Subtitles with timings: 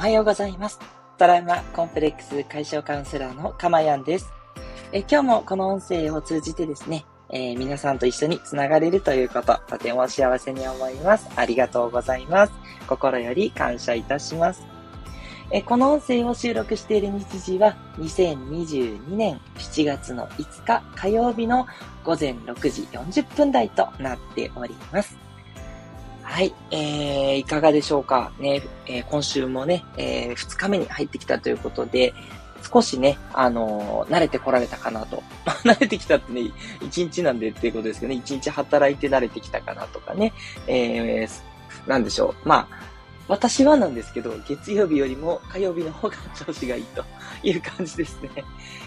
[0.00, 0.80] はようございます。
[1.18, 4.32] トラウマコンプレックス解消カウンセラーのかまやんです。
[4.92, 11.28] え今日もこの音声を通じてですね、えー、皆さんと一緒につながれるということ、とても幸せに思います。
[11.36, 12.52] ありがとうございます。
[12.88, 14.62] 心より感謝いたします。
[15.50, 21.66] えこの音声を収録している日時は2022年7月の5日火曜日の
[22.04, 25.29] 午前6時40分台となっております。
[26.30, 28.30] はい、えー、いかがでしょうか？
[28.38, 32.14] ね、えー、今週もね、えー、2日目に入ってきたということで、
[32.72, 35.24] 少しね、あのー、慣れてこられたかなと。
[35.64, 36.42] 慣れてきたってね、
[36.82, 40.32] 1日なんでっていうことですけどね、1日働いて慣れてきたかなとかね、
[40.68, 42.48] えー、なんでしょう。
[42.48, 42.78] まあ、
[43.26, 47.04] 私はなんですけど、月曜日よりも火曜日の方が調子がいいと
[47.42, 48.30] いう感じですね。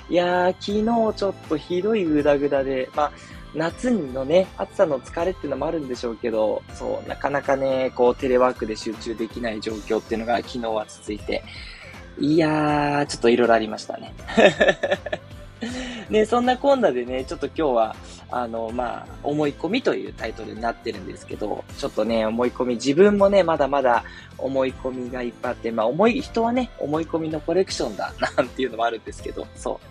[0.09, 3.11] いやー、昨日ちょっとひどいグダグダで、まあ、
[3.55, 11.43] 夏のね、暑さの疲れっていうのもあるんでしょうけど、そう、なかなかね、こう、テレワークで集中できない状況っていうのが昨日は続いて、
[12.19, 14.13] いやー、ちょっといろいろありましたね。
[16.09, 17.95] ね、そんなこんなでね、ちょっと今日は、
[18.29, 24.03] あの、まあ、思い込みというタイトルになってるんですけど、ちょっとね、思い込み、自分もね、まだまだ
[24.37, 29.87] 思い込みがいっぱいあって、まあ、思い、人はね、思い込みのコレクションだ、なんていうのもあるんですけど、そう。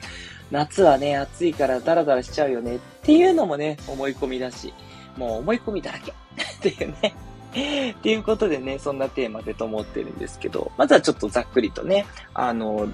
[0.53, 4.72] 夏はね、暑いからダラダラしちゃうよねっていうのもね、思い込みだし、
[5.17, 6.14] もう思い込みだらけ っ
[6.61, 7.14] ていうね。
[7.53, 12.89] っていうことでね、そんなテーマでと思ってるんですけど、まずはちょっとざっくりとね、あの、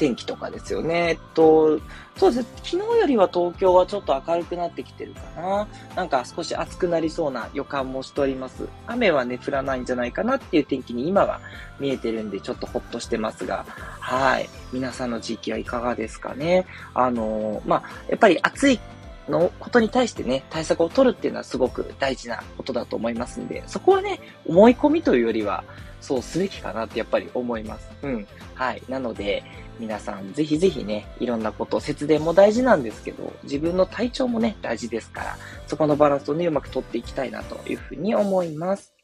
[0.00, 1.10] 天気とかですよね。
[1.10, 1.78] えっと、
[2.16, 2.48] そうです。
[2.56, 5.68] 昨日よりは東京はちょっと明るくなってきてるかな。
[5.94, 8.66] なんか少し暑くなりそうな予感もしております。
[8.86, 11.38] 雨はね、降らないんじゃないかなっていう天気に今は
[11.78, 14.48] 見えてるんで、ちょっとほっとしてますが、はい。
[14.72, 16.64] 皆さんの地域はいかがですかね。
[16.94, 18.80] あの、まあ、やっぱり暑い
[19.28, 25.62] のことに対してね、対策を取るっていうのはすごく大事なことだと思いますんで、そこはね、思い込みというよりは、
[26.00, 27.90] そうすべきかなってやっぱり思います。
[28.02, 28.26] うん。
[28.54, 28.82] はい。
[28.88, 29.42] なので、
[29.78, 38.94] 皆さんぜひぜひね、いろんなこと、節電も大事なんですけど、自分の体調もね、大事ですから、そこのバランスをね、うまく取っていきたいなというふうに思います。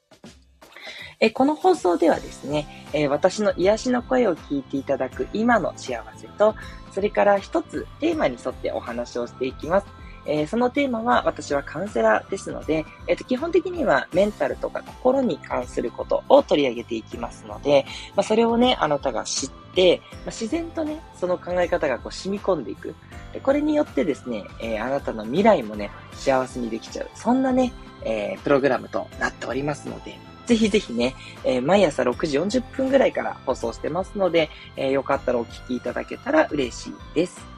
[1.19, 6.55] えこの放送ではですね、え私の癒しの声を聞いていただく今の幸せと、
[6.93, 9.87] それから一つテーマに沿ってお話をしていきます。
[10.27, 22.95] えー、そのテーマは私はカウンセラーですので、えーと、基本的にはメンタルとか心に関することを取り上げていきますので、まあ、それをね、あなたが知って、まあ、自然とね、その考え方がこう染み込んでいく。
[23.33, 27.09] でこれによってですね、えー、あなたの未来もね、幸せにできちゃう。
[27.15, 27.73] そんなね、
[28.03, 31.15] え、プログラムとなっておりますので、ぜひぜひね、
[31.45, 37.56] えー、毎朝6時40分ぐらいから放送してますので、えー、よかったらお聞きいただけたら嬉しいです。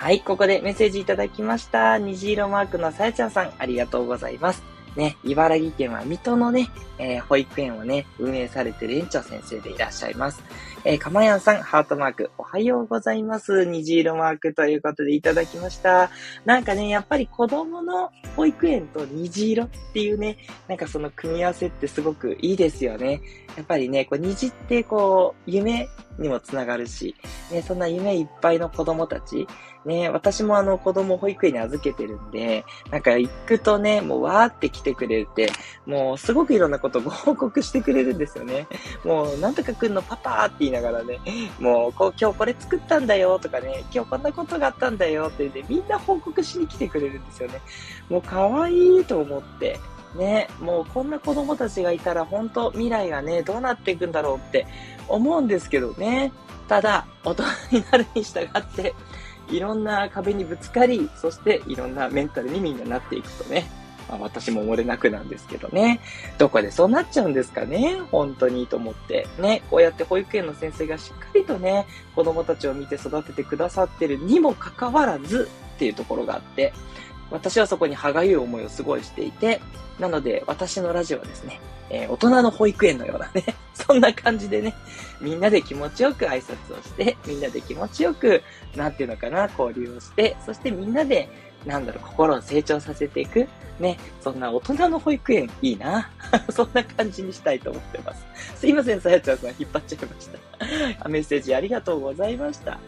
[0.00, 1.98] はい、ここでメッセージいただきました。
[1.98, 4.62] 虹色マークのさやちゃんさん、ありがとうございます。
[4.96, 10.42] ね、茨城県は水戸のね、えー、保育園をね、運営されてる園長先生でいらっしゃいます。
[10.86, 13.66] えー、かまやんさん、ハートマーク、おはようございます。
[13.66, 16.10] 虹色マークということでいただきました。
[16.46, 23.20] なんかね、やっぱり子供の保育園と虹色っていうね、なんかその組み合わせってすごくいいですよね。
[23.54, 25.88] やっぱりね、こう虹ってこう、夢
[26.20, 27.16] にもつながるし、
[27.50, 29.48] ね、そんな夢いっぱいの子供たち、
[29.84, 35.50] ね、私もあの子供保育園に預けてるんで、なんか行くとね、もうわーって来てくれて、
[35.86, 38.66] もうすごくいろんなことご報告してくれるんですよね。
[39.04, 41.18] もうなんとか来んのパパって言いながらね、
[41.58, 47.60] もうこう今日これ作ったんだよとかね、今日こんなことがあったんだよって言ってみんな報告しに来てくれるんですよね。
[48.10, 49.78] もう可愛いと思って。
[50.14, 54.66] ね、もうこんな子供たちがいたら本当未来がね、どうなっていくんだろうって
[55.08, 56.32] 思うんですけどね。
[56.68, 58.94] ただ、大人になるに従って、
[59.50, 63.68] いろんな壁にぶつかり、そしていろんなメンタルにみんななっていくとね、
[64.08, 66.00] まあ、私も漏れなくなんですけどね。
[66.38, 69.26] どこでそうなっちゃうんですかね本当にと思って。
[69.38, 76.72] ね、こうやって保育園の先生がしっかりとね、子供たちを見て育ててくださってるにもかかわらずっていうところがあって、
[77.30, 79.60] 私はそこに歯がゆい思いをすごいしていて、
[79.98, 81.60] なので私のラジオはですね、
[81.90, 83.44] えー、大人の保育園のようなね、
[83.74, 84.74] そんな感じでね、
[85.20, 88.42] みんなで気持ちよく挨拶をして、みんなで気持ちよく、
[88.76, 91.28] なんていうのかな、交流をして、そしてみんなで、
[91.66, 93.46] なんだろう、心を成長させていく。
[93.80, 96.10] ね、そんな大人の保育園いいな。
[96.52, 98.26] そんな感じにしたいと思ってます。
[98.56, 100.28] すいません、さやちゃんさん引っ張っちゃいまし
[101.00, 101.08] た。
[101.08, 102.78] メッセージありがとうございました。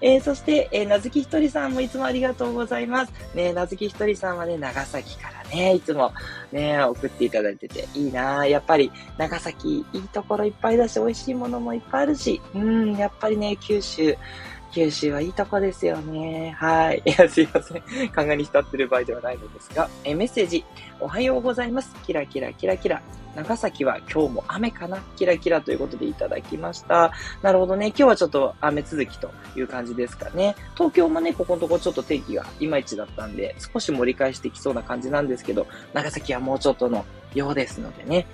[0.00, 3.12] えー、そして、えー、なずきひとりさんもいつもありがとうございます。
[3.34, 6.12] ね、なずきひとりさんはね、長崎からね、いつも
[6.52, 14.16] ね、送っていただいてて、いいなやっぱり、長崎、いいところいっぱいだし、美味しいものもいっぱいあるし、うん、やっぱりね、九州、
[14.76, 16.54] 九州はいいとこですよね。
[16.58, 17.02] はい。
[17.06, 17.80] いや、すいません。
[18.14, 20.66] 考えに浸ってる場合ではないのですが、えメッセージ、
[21.00, 21.94] おはようございます。
[22.04, 23.00] キラキラキラキラ。
[23.34, 27.10] 長崎は今日も雨かなキラキラということでいただきました。
[27.40, 27.86] なるほどね。
[27.86, 30.54] 今日はちょっと雨続きという感じですかね。
[30.74, 38.26] 東京もね、ここのとこちょっと天気がいまいちだったんで、少し盛り返してきそうな感じなんですけど、長崎はもうちょっとのようですのでね。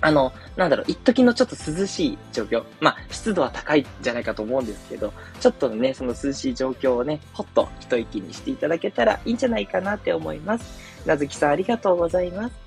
[0.00, 2.64] あの、なんだろう、一時のちょっと涼しい状況。
[2.80, 10.64] まあ、湿度は高いんじゃないかと思うんですけど、ちょっとね、その涼しい状況をね、ほっと一息にしていただけたらいいんじゃないかなって思います。
[11.06, 12.65] なずきさんありがとうございます。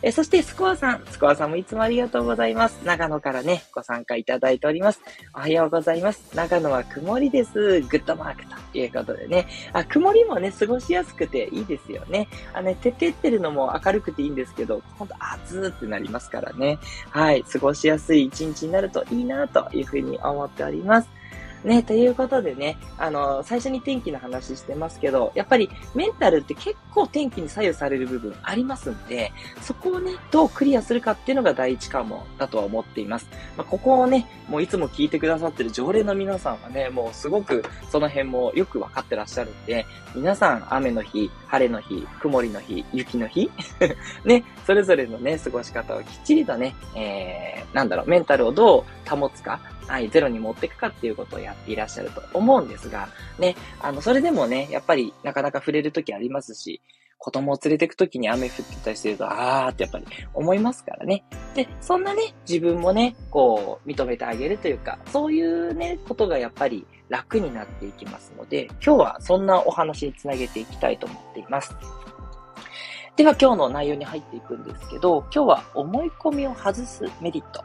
[0.00, 1.04] えそして、スコアさん。
[1.10, 2.78] スコアさんもいつもありがとうございます。
[2.84, 5.00] 長野からね、ご参加いただいております。
[5.34, 6.36] おはようございます。
[6.36, 7.80] 長野は曇りです。
[7.80, 9.48] グッドマークということでね。
[9.72, 12.28] あ、曇りもね、過ごしやすくていいですよね。
[12.52, 16.78] あのね、ててってるのも明るくていいんですけど、ほんと暑ーってなりますからね。
[17.10, 17.42] はい。
[17.42, 21.17] 過ごしやすい一日になるといいなというふうに思っております。
[21.64, 33.28] ね、ということでね、あの、最初に天気の話してますけど、やっぱりメンタルって結構天気に左右される部分ありますんで、そこをね、どうクリアするかっていうのが第一関門だとは思っています。
[33.56, 39.84] まあ、ここをね、もういつも聞いてくださってる常連の皆さんはね、もうすごくその辺もよくわかってらっしゃるんで、
[40.14, 43.50] 皆さん雨の日、晴れの日、曇りの日、雪の日
[44.24, 53.08] ね、それぞれのね、過ごし方をきっちりとね、えー、なんだろう、メンタルをどう保つか、はい、ゼロに持っていくかっていうことをやっていらっしゃると思うんですが、
[53.38, 56.80] ね、あの、それでもね、やっぱりなかなか触れるときありますし、
[57.16, 60.04] 子供を連れてくときに雨降ってたりしてると、あーってやっぱり
[60.34, 61.24] 思いますからね。
[61.54, 71.74] で、そんなね、自分もね、こう、認めてあげるというか、そういうね、ことがやっぱり楽になっていきますので、今日はそんなお話につなげていきたいと思っています。
[73.16, 77.64] では今日の内容に入っていくんですけど、今日は思い込みを外すメリット。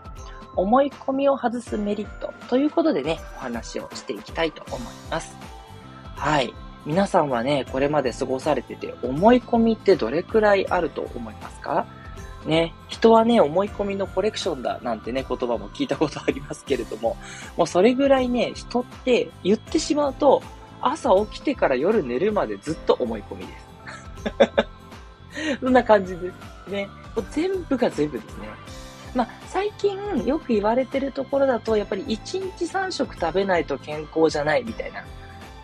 [0.55, 5.35] 思い込みを外すメリットということでね、お話をしていきたいと思います。
[6.15, 6.53] はい。
[6.85, 11.85] 皆さんはね、これまで過ごされてて、思い込みってどれくらいあると思いますか？
[12.45, 17.15] ね、人はね、思い込みのコレクションだなんてね、言葉も聞いたことありますけれども、
[17.55, 20.43] もうそれぐらいね、人って言ってしまうと、
[20.81, 23.63] 朝起きてから夜寝るまでずっと思い込みです。
[25.63, 26.31] そんな感じで
[26.65, 26.89] すね。
[27.15, 28.49] もう全部が全部ですね。
[29.15, 35.03] まあ、最近よく言われてるところだと、やっぱり1日3食食べないと健康じゃないみたいな、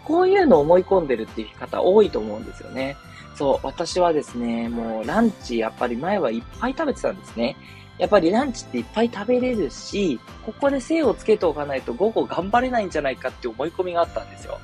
[0.05, 2.95] こういうのを思い込んでるっていう方多いと思うんですよね。
[3.35, 7.55] そう、私はですね、もうランチやっぱり前はいっぱい食べてたんですね。
[7.97, 14.59] やっぱりランチっていっぱい食べれるし、ここで精をつけておかないと午後頑張れないんじゃないかって思い込みがあったんですよ。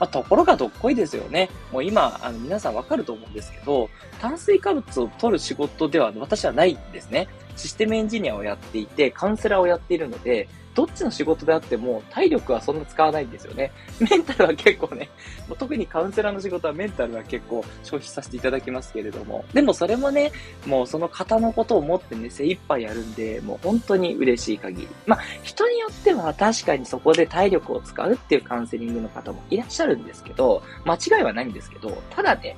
[0.00, 1.50] まあ、ところがどっこいですよね。
[1.72, 7.28] もう今、あの、皆さんわかると思うんですけど、炭水化物を取る仕事では私はないんですね。
[7.56, 13.70] システムエンジニアをやっていて、カウンセラーをやっているので、どっちの仕事であっても体力はそんな使わないんですよね。
[14.00, 15.08] メンタルは結構ね、
[15.48, 20.32] もう特にカウンセラーの仕事はメンタルは結構消費させていただきますけれども、でもそれもね、
[20.66, 24.88] もうその方のことを思ってね、精一杯やるんで、もう本当に嬉しい限り。
[25.06, 32.56] まあ、人によっては確かにそこで体力を使うっていうカウンセリングの方もいらっしゃるんですけど、間違いはないんですけど、ただね、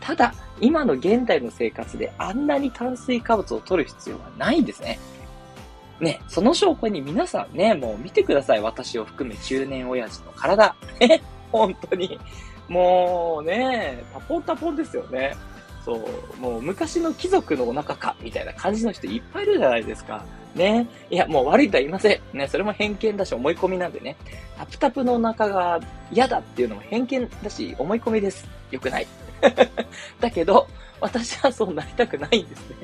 [0.00, 4.98] ただ、今の現代の生活であんなに炭水化物を取る必要はないんですね。
[6.00, 8.60] ね、その証拠に皆さんね、もう見てください。
[8.60, 10.74] 私を含め中年親父の体。
[11.00, 12.18] ね、本当に。
[12.68, 15.34] もうね、タポンタポンですよね。
[15.84, 20.24] そう、もう昔の貴族のお腹か、みたいな感じの人いっぱいいるじゃないですか。
[20.54, 20.86] ね。
[21.10, 22.36] いや、もう悪いとは言いません。
[22.36, 24.16] ね、それも偏見だし、思い込みなんでね。
[24.56, 25.80] タプタプのお腹が
[26.12, 28.46] 嫌だっていうのも偏見だし、思い込みです。
[28.70, 29.06] よくない。
[30.20, 30.68] だけど、
[31.00, 32.76] 私はそうなりたくないんですね。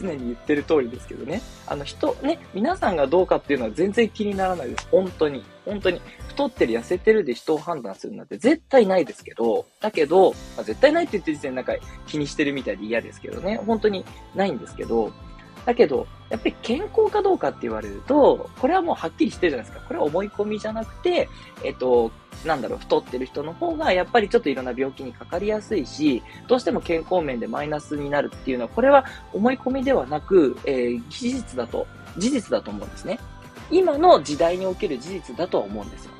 [0.00, 1.42] 常に言ってる通りですけどね。
[1.66, 4.88] あの人、ね、皆さんがどうかっていうのは全然気にならないです。
[4.90, 5.44] 本当に。
[5.64, 6.00] 本当に。
[6.28, 11.74] 太ってる、痩せてるで人を判断するなんて絶対ないですけど、だけど、まあ、絶対ないって言ってる時点でなんか
[12.06, 13.60] 気にしてるみたいで嫌ですけどね。
[13.66, 15.12] 本当にないんですけど、
[15.68, 19.84] だけど、やっぱり健康かどうかって言われると、これはもうはっきりしてるじゃないですか。
[19.86, 21.28] これは思い込みじゃなくて、
[21.62, 22.10] えっと、
[22.46, 33.18] なんだろう、太ってる人の方が、やっぱりちょっといろんな病気にかかりやすいし、どうしても健康面でマイナスになるっていうのは、これは思い込みではなく、えー、事実だと、事実だと思うんですね。
[33.70, 36.12] 今の時代における事実だとは思うんですよ。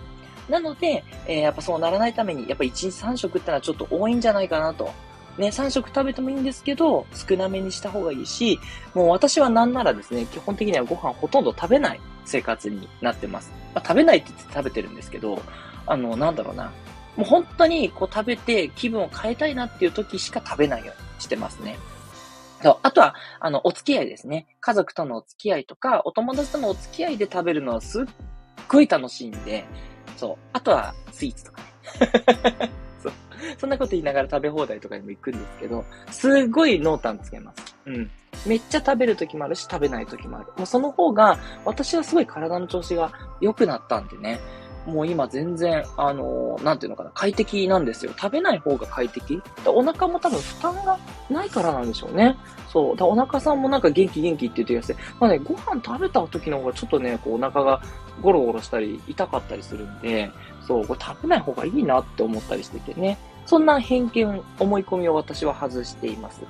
[0.50, 4.92] なので、えー、やっぱそうならないために、やっぱ1日3食ってのはちょっと多いんじゃないかなと。
[5.38, 8.58] ね、3食食べてもいいんですけど、少なめにした方がいいし、
[8.94, 13.52] もう私はなんならですね、基本的にはご飯ほとんど食べない生活になってます。
[13.74, 15.40] まあ、食べないって言って食べてるんですけど、
[15.86, 16.72] あの、なんだろうな。
[17.16, 21.78] もう本当にこう食べて気分を変えたいなっていう時しか食べないようにしてますね。
[22.62, 22.78] そう。
[22.82, 24.46] あとは、あの、お付き合いですね。
[24.60, 28.04] 家族とのお付き合いとか、お友達とのお付き合いで食べるのはすっ
[28.68, 29.64] ごい楽しいんで、
[30.16, 30.36] そう。
[30.52, 32.87] あとは、スイーツとかね。
[33.58, 37.76] そんなこと言いながら食べ放題とかにも行くんですけど、すっごい濃淡つけます。
[37.86, 38.10] うん。
[38.46, 40.46] めっちゃ食べる時もあるし、食べない時もある。
[40.56, 44.38] もうその方が、私はすごい体の調子が良くなったんでね。
[44.88, 48.12] もう今全然、あのー、なんていうのかな、快適なんですよ。
[48.16, 50.98] 食べない方が快適お腹も多分負担が
[51.30, 52.36] ないからなんでしょうね。
[52.68, 52.96] そう。
[52.96, 54.96] だお腹さんもなんか元気元気って言ってください。
[55.20, 57.82] まあね、ご飯食べた時の方がちょっとね、こうお腹が
[58.22, 60.30] ゴロゴロしたり痛かったりするんで、
[60.66, 63.18] そう、これ食べない方がいいなって思ったりしててね。
[63.46, 66.42] そんな偏見、思い込みを私は外しています。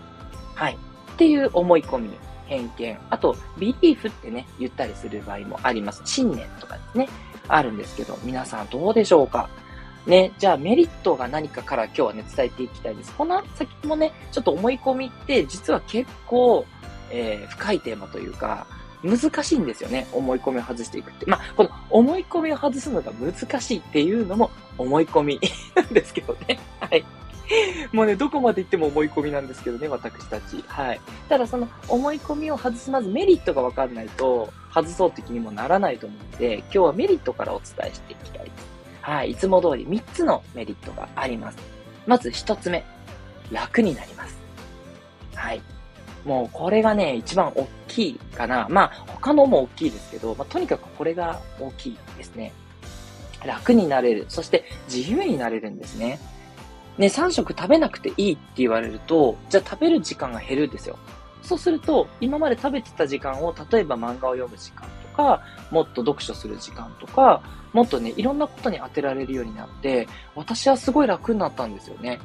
[0.54, 0.78] はい。
[1.12, 2.10] っていう思い込み、
[2.46, 2.98] 偏見。
[3.10, 6.02] あと、ビリーフってね、言ったりする場合もあります。
[6.04, 7.08] 信念とかですね。
[7.48, 9.48] あるんですけど、皆さんどうでしょうか？
[10.06, 13.12] ね、じゃあメリットが何かから今日はね、伝えていきたいです。
[13.14, 16.64] この先もね、ちょっと思い込みって実は結構、
[17.10, 18.66] えー、深いテーマというか、
[19.02, 20.06] 難しいんですよね。
[20.12, 21.26] 思い込みを外していくって。
[21.26, 25.40] まあ、この思い込みを外すのが難しいっていうのも思い込み
[25.74, 26.58] なんですけどね。
[26.80, 27.04] はい。
[27.92, 30.62] もうね、どこまで行っても思い込みなんですけどね、私たち。
[30.66, 31.00] はい。
[31.28, 38.52] ただその思い込みを外すまずメリットがわかんないと、外そうって気にもならないと思うので、今日はメリットからお伝えしていきたいです。
[39.02, 39.30] はい。
[39.30, 41.58] いつも通り3つのメリットがあります。
[42.06, 42.84] まず1つ目。
[43.50, 44.36] 楽になります。
[45.34, 45.62] はい。
[46.24, 48.66] もうこれがね、一番大きいかな。
[48.68, 52.52] まあ、他のも大きいですけど、まあ、とにかくこれが大きいですね。
[53.46, 54.26] 楽になれる。
[54.28, 56.18] そして自由になれるんですね。
[56.98, 60.98] ね、3食食べなくていいって言われると、じゃあ食べる時間が減るんですよ。
[61.42, 67.40] そうすると、今まで食べてた時間を、例えば漫画を読む時間とか、もっと読書する時間とか、
[67.72, 72.18] もっとね、いろんなことに当てられるようになって、私はすごい楽になったんですよね。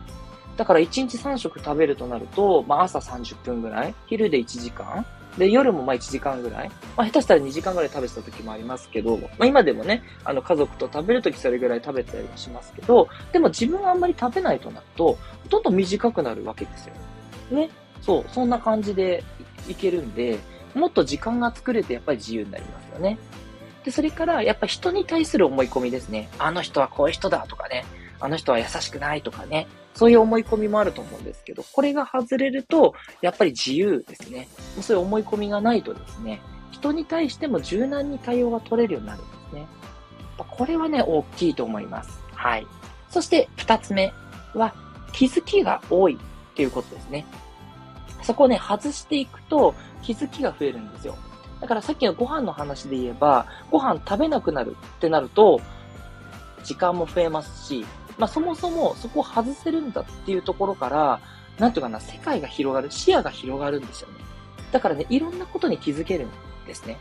[0.58, 5.06] だから1日3食食べるとなると、まあ朝30分ぐらい、昼で1時間、
[5.38, 6.70] で、夜もまあ1時間ぐらい。
[6.96, 15.18] まあ下手したら2時間ぐらい食べてた時もありますけど、まあ今でもね、あの家族と食べる時それぐらい食べたりもしますけど、でも自分はあんまり食べないとなると、
[15.50, 16.94] どんどん短くなるわけですよ。
[17.52, 17.70] ね。
[18.02, 19.24] そう、そんな感じで
[19.68, 20.40] いけるんで、
[20.76, 23.18] もっと時間が作れてやっぱり自由になりますよね。
[23.84, 26.30] で、それからやっぱ人に対する思い込みですね。
[26.40, 27.86] あの人はこういう人だとかね。
[28.20, 29.68] あの人は優しくないとかね。
[29.94, 34.48] そういう思い込みもあると思うんですけど、これが外れると、やっぱり自由ですね。
[34.82, 39.68] そういう思い込みがないとですね、人に対しても柔軟に対応が取れるようになるんですね。
[40.38, 42.10] これはね、大きいと思います。
[42.34, 42.68] はい。
[43.10, 44.12] そして二つ目
[44.54, 44.74] は、
[45.14, 47.26] 気づきが多いっていうことですね。
[48.24, 51.16] そこをね、外していくと気づきが増えるんですよ。
[51.62, 55.62] だからさっきのご飯の話で言えば、ご飯食べなくなるってなると、
[56.64, 57.86] 時間も増えますし、
[58.18, 61.20] まあ、そもそもそこを外せるんだっていうところから、
[61.60, 64.16] なんていうかな、世界が広がる、視野が広がるんですよね。
[64.72, 66.30] だからね、いろんなことに気づけるん
[66.66, 66.98] ですね。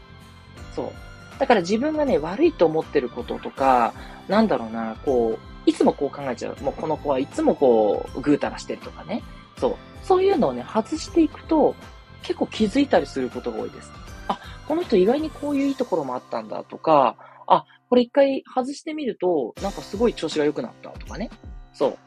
[0.75, 0.92] そう。
[1.38, 3.95] だから自分がね、悪いと思ってることとか、
[4.28, 6.57] なんだろうな、こう、いつもこう考えちゃう。
[6.62, 9.23] もうこの子はいつもこう、ぐうたらしてるとかね。
[9.59, 9.76] そう。
[10.02, 11.75] そういうのをね、外していくと、
[12.23, 13.90] 結構気づいたりすることが多いです。
[14.28, 14.38] あ、
[14.69, 17.16] この人意外にこういういいところもあったんだとか、
[17.47, 21.29] あ、これ一回外してみると、なんかすごい調子が良くなったとかね。
[21.75, 21.99] そう。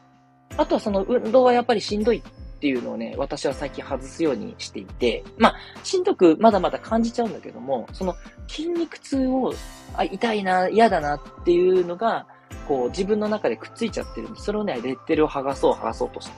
[0.56, 8.16] あとはその運動はやっぱりしんどいっていうのをね、私は最近外すようにしていて、まあ、しんどくまだまだ感じちゃうんだけども、その
[8.48, 9.54] 筋肉痛を、
[9.94, 12.26] あ、痛いな、嫌だなっていうのが、
[12.66, 16.32] こう自分の中でくっついちゃってるんで、それをね、レッテルを剥がそう剥がそうとして。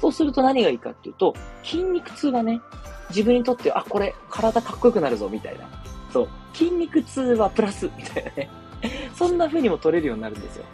[0.00, 1.34] そうすると何がいいかっていうと、
[1.64, 2.60] 筋肉痛がね、
[3.08, 5.68] 自分にとって、あ、これ、体かっこよくなるぞ、みたいな。
[6.12, 6.28] そう。
[6.52, 8.50] 筋肉痛はプラス、みたいなね。
[9.14, 10.64] そんな風にも取れるようになるんですよ。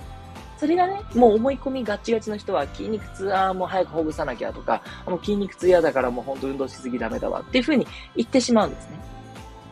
[0.58, 8.98] それがね、もう思い込みガチガチの人は筋肉痛、あもう早くほぐさなきゃとか、もう筋肉痛嫌だからもうほんと運動しすぎダメだわっていう風に言ってしまうんですね。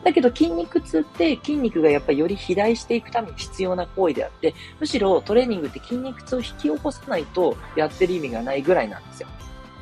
[0.03, 9.27] だけど筋肉痛って筋肉がやっぱりより肥大していくために必要な行為であって、むしろトレーニングって筋肉痛を引き起こさないとやってる意味がないぐらいなんですよ。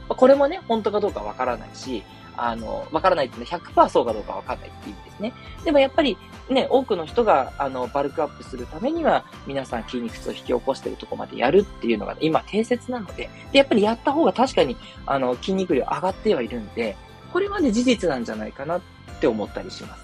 [0.07, 2.03] これもね、本当かどうかわからないし、
[2.37, 5.33] あの、わからないっていうのは100%そうかどうかわかんないっていう意味ですね。
[5.65, 6.17] でもやっぱり
[6.49, 14.75] ね、多くの人が、あの、バルクアップするためには、皆さん筋肉痛を引き起こしてるとこまでやるっていうのが、ね、今定説なので、で、やっぱりやった方が確かに、
[15.05, 16.97] あの、筋肉量上がってはいるんで、
[17.31, 18.81] これはね、事実なんじゃないかなっ
[19.21, 20.03] て思ったりします。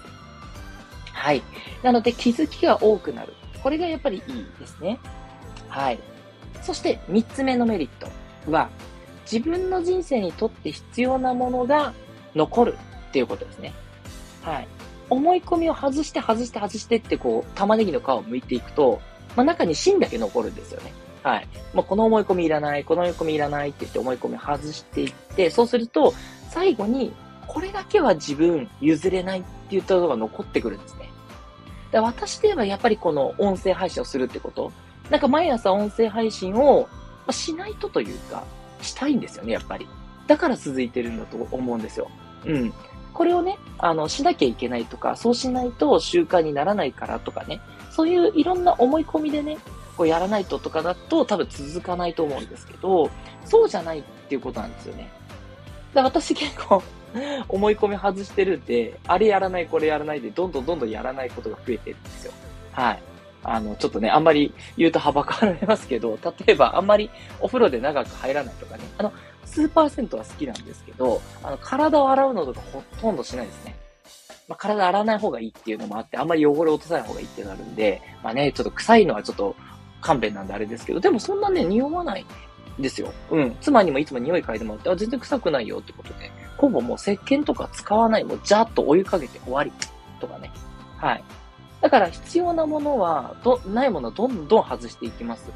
[1.12, 1.42] はい。
[1.82, 3.34] なので、気づきが多くなる。
[3.62, 4.98] これがやっぱりいいですね。
[5.68, 6.00] はい。
[6.62, 8.08] そして、三つ目のメリット
[8.50, 8.70] は、
[9.30, 11.92] 自分の人生にとって必要なものが
[12.34, 13.72] 残るっていうことですね。
[14.42, 14.68] はい。
[15.08, 19.00] 思い込みを外して外して外してってこう、玉ねぎの皮を剥いていくと、
[19.36, 20.92] まあ、中に芯だけ残るんですよね。
[21.22, 21.48] はい。
[21.74, 26.14] もうこの思い込みいらない、この思い込みいらないって言って思い込みを外していって、そうすると、
[26.48, 27.12] 最後に、
[27.46, 31.10] これだけは自分譲れないって言ったことが残ってくるんですね。
[31.90, 34.72] で私で言えばやっぱりこの音声配信をするってこと。
[35.10, 36.88] なんか毎朝音声配信を
[37.30, 38.44] しないとというか、
[38.80, 39.88] したいんですよね、やっぱり。
[40.26, 42.10] だから続いてるんだと思うんですよ。
[42.46, 42.72] うん。
[43.12, 47.60] これをね、あの、しなきゃいけないとか、そうしないと習慣にならないからとかね、
[47.90, 49.58] そういういろんな思い込みでね、
[49.96, 53.10] こうやらないととかだと多分続かないと思うんですけど、
[53.44, 55.10] そうじゃないっていうことなんですよね。
[55.92, 56.82] で私結構
[57.48, 62.32] 思い込み外してるんで、あれやらない、これやらないで、どんどんどんどんやらないことが増えてるんですよ。
[62.72, 63.02] はい。
[63.42, 67.10] あの、ちょっとね、あんまり言うとはばかられますけど、例えばあんまり
[67.40, 69.12] お風呂で長く入らないとかね、あの、
[69.46, 73.76] 数パーセントは好きなんですけど、あの、体を洗うのとかほとんどしないですね。
[74.48, 79.54] まあ、体洗わない方がいいっていうのもあって、あんまり汚れ落とさない方がいいってなるんで、まあね、ちょっと臭いのはちょっと
[80.00, 82.26] 勘弁なんであれですけど、でもそんなね、匂わない
[82.78, 83.12] ですよ。
[83.30, 83.56] うん。
[83.60, 89.72] 妻にもいつも匂い嗅いでもらって、あ、全然臭くないよってことで、ほぼもう石鹸とか使わない、もうジャーッとお湯かけて終わり。
[90.20, 90.50] とかね。
[90.98, 91.24] はい。
[91.80, 95.50] だから必要なものは、ど、ないものはどんどん外していきます。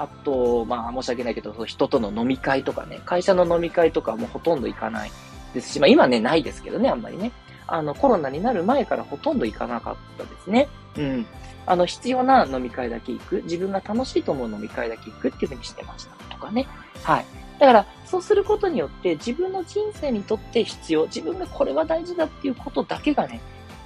[0.00, 5.10] あと、まあ申し訳ないけど、人との飲み会とかね、会社の飲み会とかもほとんど行かない
[5.52, 7.32] ですし、まあ今ね、ないですけどね、あんまりね。
[7.66, 10.68] あの、コロナになる前からほとんど行かなかったですね。
[10.96, 11.26] うん。
[11.66, 13.42] あの、必要な飲み会だけ行く。
[13.42, 16.16] 自分が楽しいと思う飲み会だけ行くっていうふうにしてました。
[16.30, 16.66] とかね。
[17.04, 17.26] はい。
[17.58, 23.40] だから、そうすることによって、自分の人生にとって必要、自分がこれは大事だっていうことだけがね、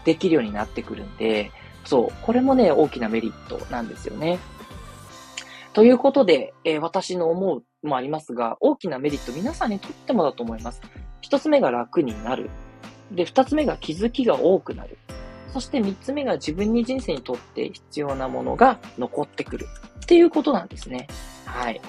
[0.04, 1.50] できるようになってくるんで、
[1.84, 4.38] そう、これもね、大きなメリットなんですよね。
[5.74, 10.80] ということで、えー、私の思うもありますが、大きなメリット、皆さんにとってもだと思います。
[11.20, 12.48] 一つ目が楽になる。
[13.10, 14.96] で、二つ目が気づきが多くなる。
[15.52, 19.66] そして三つ目が自分に人生にとって必要なものが残ってくる。
[20.04, 21.08] っていうことなんですね。
[21.44, 21.80] はい。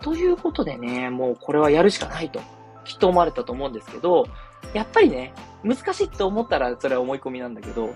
[0.00, 2.40] ということでね、もうこれはやるしかないと、
[2.84, 4.26] きっと思われたと思うんですけど、
[4.72, 7.90] やっぱりね、難しいって思ったらそれは思い込みなんだけど、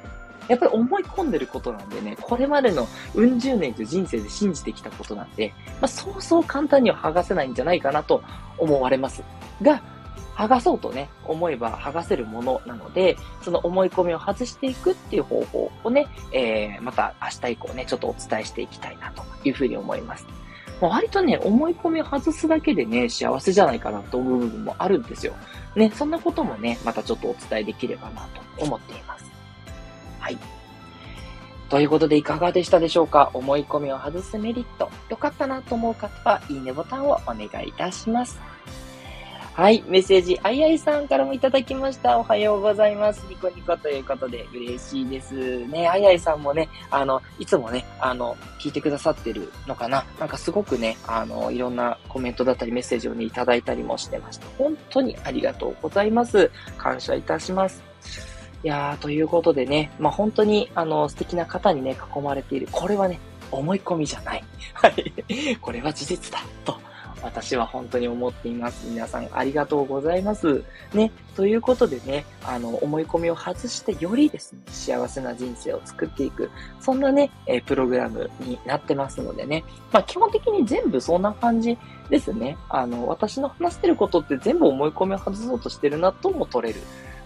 [0.49, 8.23] やっぱり思い込んでることなんでね、これまでのうん十年という人生で信じてきたことなんで、まあ、そうそう簡単には剥がせないんじゃないかなと
[8.59, 9.23] 思われます。
[9.61, 9.83] が、
[10.35, 20.27] 剥がそうとね、思えば剥がせるものなので、その思い込みを外していくっていう方法をね、えー、また明日以降ね、ちょっとお伝えしていきたいなというふうに思います。
[20.81, 25.35] 割とね、思い込みを外すだけでね、幸せじゃないかなと思う部分もあるんですよ。
[25.77, 28.23] ね、そんなこともね、またちょっとお伝えできればな
[28.57, 29.32] と思っています。
[30.23, 30.39] はい。
[31.69, 33.31] ということでいかがでしたでしょうか？
[33.35, 34.89] 思い込みを外すメリット。
[35.09, 38.41] 良かったなと思う方は、いいねボタンをお願いいたします。
[39.55, 42.19] はい、メッセージ、あいあいさんからもいただきました。
[42.19, 43.25] おはようございます。
[43.29, 45.35] ニコニコということで嬉しいです
[45.67, 45.89] ね。
[45.89, 50.05] あいあいさんもね、あの、いつもね、あの、聞いてくださってるのかな？
[50.21, 54.47] なんかすごくね、あの、いろんなコメントだったりメッセージをね、いただいたりもしてました。
[54.59, 56.51] 本当にありがとうございます。
[56.79, 57.83] 感謝いたします。
[58.65, 62.69] いやー、ということでね、まあ、本当に、あの、素敵な方にね、囲まれている。
[62.71, 63.19] これはね、
[63.51, 64.45] 思い込みじゃない。
[64.75, 65.13] はい。
[65.61, 66.41] これは事実だ。
[66.65, 66.83] と
[67.23, 68.87] 私は本当に思っています。
[68.89, 70.65] 皆さんありがとうございます。
[70.93, 81.79] ね、ということでね、あの、思い込みを外してよりですね、幸せな人生を作っていく、そんなね、えプログラムになってますのでね、まあ基本的に全部そんな感じ
[82.11, 82.57] ですね。
[82.69, 86.81] あの、私の話してることって全部思い込みを外そうとしてるなとも取れる。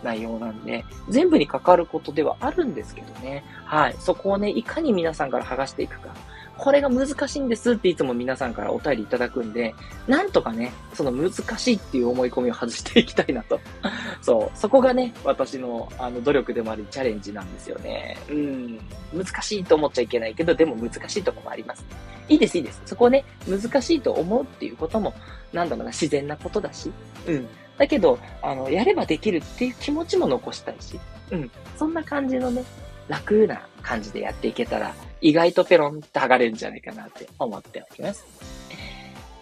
[0.06, 3.44] 内容なんで、全部に関わることではあるんですけどね。
[3.64, 3.96] はい。
[3.98, 6.14] そこをね、いかに皆さんから剥がしていくか。
[6.56, 9.74] これが難しいんですっていつも皆さんからお便りいただくんで、
[10.06, 13.60] なんとかね、その難しいっていう思い込みを外していきたいなと。
[14.22, 14.58] そう。
[14.58, 18.16] そこがね、私のあの努力でもありチャレンジなんですよね。
[18.30, 18.78] うん。
[19.12, 21.84] 難しいと思っちゃいけないけど、でも難しいとこもあります。
[22.28, 22.80] いいです、いいです。
[22.86, 25.12] そこをね、難しいと思うっていうことも、
[25.52, 26.90] なんだろうな、自然なことだし。
[27.26, 27.48] うん。
[27.78, 30.98] だけど、あの、やればできるっていう気持ちも残したいし。
[31.30, 31.50] うん。
[31.76, 32.64] そんな感じのね、
[33.08, 38.24] 楽な感じでやっていけたら、意外とペロンって剥がれるんじゃないかなって思っております。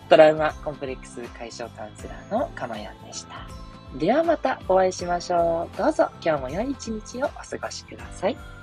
[0.08, 3.46] トラウマコンプレックス解消カウンセラーのかまやんでした。
[3.98, 5.78] ではまたお会いしましょう。
[5.78, 8.53] どうぞ今日も良い一日をお過ごしください。